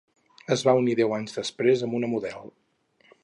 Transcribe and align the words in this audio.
Es 0.55 0.63
va 0.67 0.73
unir 0.79 0.95
deu 0.99 1.13
anys 1.17 1.37
després 1.37 1.85
amb 1.89 1.99
una 1.99 2.09
model. 2.15 2.51